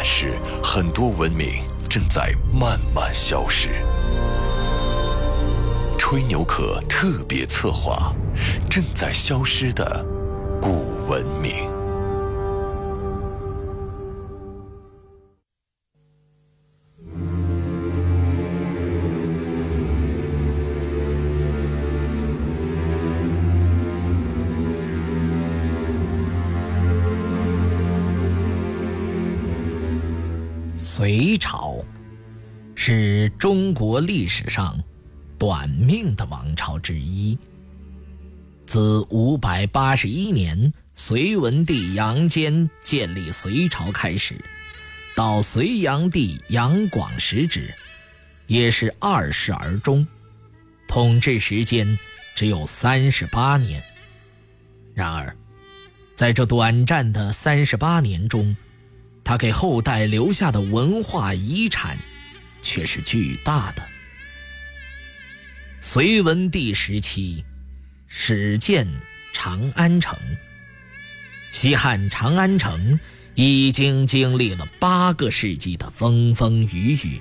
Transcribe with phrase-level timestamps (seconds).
[0.00, 3.84] 但是，很多文明正在慢慢消失。
[5.98, 8.14] 吹牛可特别策划：
[8.70, 10.06] 正在消失的
[10.62, 11.77] 古文明。
[30.78, 31.84] 隋朝
[32.76, 34.78] 是中国历史上
[35.36, 37.36] 短命的王朝之一。
[38.64, 44.36] 自五百八十一年隋文帝杨坚建立隋朝开始，
[45.16, 47.74] 到隋炀帝杨广时止，
[48.46, 50.06] 也是二世而终，
[50.86, 51.98] 统治时间
[52.36, 53.82] 只有三十八年。
[54.94, 55.36] 然而，
[56.14, 58.56] 在这短暂的三十八年中，
[59.28, 61.98] 他给后代留下的文化遗产，
[62.62, 63.82] 却是巨大的。
[65.80, 67.44] 隋文帝时期，
[68.06, 68.88] 始建
[69.34, 70.18] 长安城。
[71.52, 72.98] 西汉长安城
[73.34, 77.20] 已经经历了八个世纪的风风雨雨。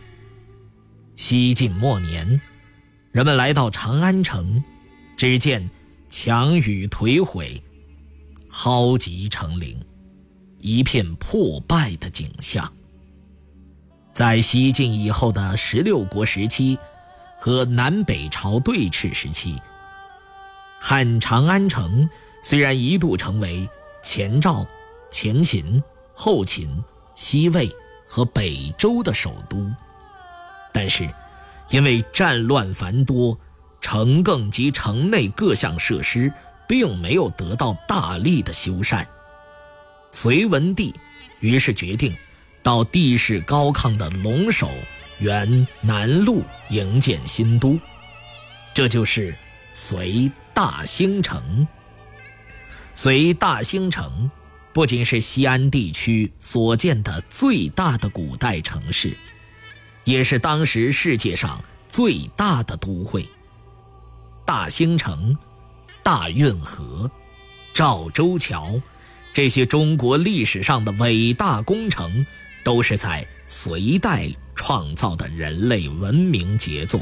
[1.17, 2.39] 西晋末年，
[3.11, 4.63] 人们来到长安城，
[5.17, 5.69] 只见
[6.07, 7.61] 墙宇颓毁，
[8.49, 9.77] 蒿棘成林。
[10.67, 12.73] 一片破败的景象。
[14.11, 16.77] 在西晋以后的十六国时期
[17.39, 19.55] 和南北朝对峙时期，
[20.77, 22.09] 汉长安城
[22.43, 23.69] 虽然一度成为
[24.03, 24.65] 前赵、
[25.09, 25.81] 前秦、
[26.13, 26.83] 后秦、
[27.15, 27.73] 西魏
[28.05, 29.71] 和北周的首都，
[30.73, 31.07] 但是
[31.69, 33.39] 因为战乱繁多，
[33.79, 36.33] 城更及城内各项设施
[36.67, 39.05] 并没有得到大力的修缮。
[40.19, 40.95] 隋文帝
[41.41, 42.11] 于是决定
[42.63, 44.67] 到地势高亢的龙首
[45.19, 47.79] 原南路营建新都，
[48.73, 49.35] 这就是
[49.73, 51.67] 隋大兴城。
[52.95, 54.31] 隋大兴城
[54.73, 59.15] 不仅是西安地区所建的最大的古代城市，
[60.03, 63.23] 也是当时世界上最大的都会。
[64.47, 65.37] 大兴城、
[66.01, 67.11] 大运河、
[67.71, 68.81] 赵州桥。
[69.37, 72.25] 这些中国历史上的伟大工程，
[72.63, 76.99] 都是在隋代创造的人类文明杰作。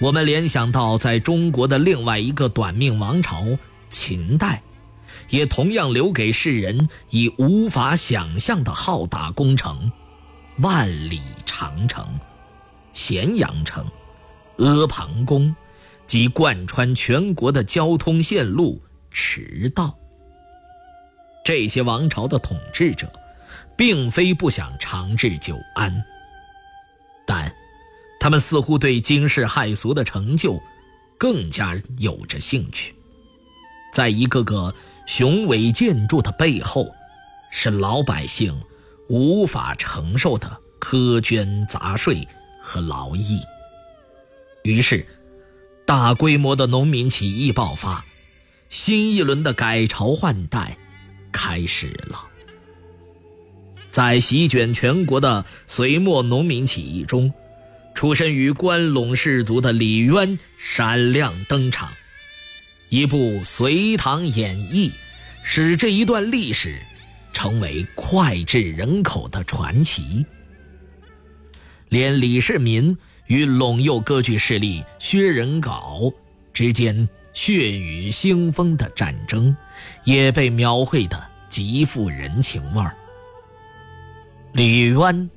[0.00, 3.46] 我们联想到，在中国的另外一个短命王朝
[3.88, 4.60] 秦代，
[5.30, 9.92] 也同样留给世人以无法想象的浩大工程——
[10.58, 12.04] 万里长城、
[12.92, 13.86] 咸阳城、
[14.56, 15.54] 阿房宫，
[16.04, 19.96] 及贯穿全国的交通线路、驰道。
[21.48, 23.10] 这些王朝的统治者，
[23.74, 26.04] 并非不想长治久安，
[27.26, 27.50] 但
[28.20, 30.60] 他们似乎对惊世骇俗的成就
[31.16, 32.94] 更加有着兴趣。
[33.94, 34.74] 在一个个
[35.06, 36.94] 雄伟建筑的背后，
[37.50, 38.60] 是老百姓
[39.08, 42.28] 无法承受的苛捐杂税
[42.60, 43.40] 和劳役。
[44.64, 45.06] 于是，
[45.86, 48.04] 大规模的农民起义爆发，
[48.68, 50.76] 新一轮的改朝换代。
[51.32, 52.28] 开始了，
[53.90, 57.32] 在席卷全国的隋末农民起义中，
[57.94, 61.90] 出身于关陇氏族的李渊闪亮登场。
[62.88, 64.88] 一部《隋唐演义》，
[65.42, 66.78] 使这一段历史
[67.32, 70.24] 成为脍炙人口的传奇。
[71.88, 76.12] 连李世民与陇右割据势力薛仁杲
[76.52, 77.08] 之间。
[77.48, 79.56] 血雨腥风的战争，
[80.04, 81.18] 也被描绘得
[81.48, 82.94] 极富人情味儿。
[84.52, 85.30] 李渊，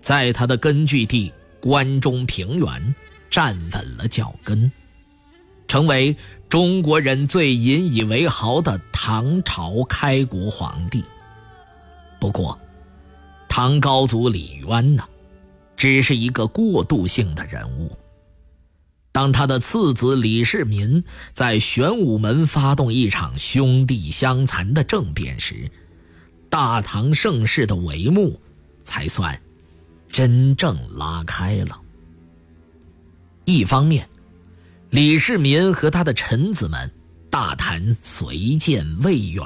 [0.00, 2.94] 在他的根据地关中平原
[3.30, 4.72] 站稳了脚跟，
[5.68, 6.16] 成为
[6.48, 11.04] 中国人最引以为豪的唐朝开国皇帝。
[12.18, 12.58] 不过，
[13.48, 15.04] 唐高祖李渊呢，
[15.76, 17.96] 只是一个过渡性的人物。
[19.12, 21.04] 当他的次子李世民
[21.34, 25.70] 在玄武门发动一场兄弟相残的政变时，
[26.48, 28.40] 大唐盛世的帷幕
[28.82, 29.38] 才算
[30.10, 31.78] 真正拉开了。
[33.44, 34.08] 一方面，
[34.88, 36.90] 李世民和他的臣子们
[37.28, 39.44] 大谈隋建未远；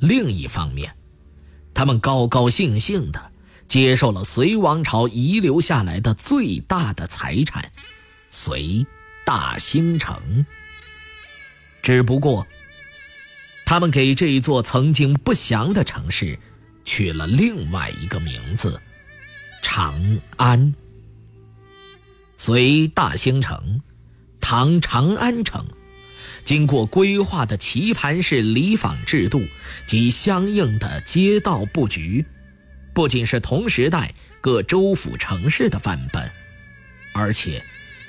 [0.00, 0.92] 另一方面，
[1.72, 3.30] 他们高高兴兴地
[3.68, 7.70] 接受了隋王朝遗留下来的最大的财产——
[8.34, 8.84] 隋
[9.24, 10.44] 大兴城。
[11.82, 12.48] 只不过，
[13.64, 16.36] 他们给这一座曾经不祥的城市
[16.84, 18.82] 取了另外一个名字——
[19.62, 20.74] 长安。
[22.36, 23.80] 隋大兴城，
[24.40, 25.64] 唐长安城，
[26.44, 29.46] 经过规划的棋盘式里坊制度
[29.86, 32.26] 及相应的街道布局，
[32.92, 36.28] 不仅是同时代各州府城市的范本，
[37.12, 37.64] 而且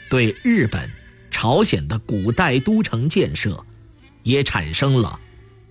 [0.09, 0.89] 对日本、
[1.31, 3.65] 朝鲜的古代都城建设
[4.23, 5.19] 也产生了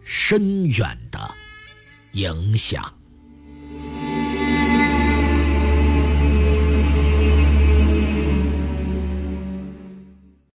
[0.04, 1.34] 深远的
[2.12, 3.03] 影响。